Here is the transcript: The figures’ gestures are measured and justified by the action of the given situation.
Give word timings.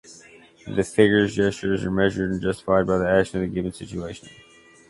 The 0.65 0.83
figures’ 0.83 1.35
gestures 1.35 1.83
are 1.85 1.91
measured 1.91 2.31
and 2.31 2.41
justified 2.41 2.87
by 2.87 2.97
the 2.97 3.07
action 3.07 3.37
of 3.43 3.47
the 3.47 3.53
given 3.53 3.71
situation. 3.71 4.29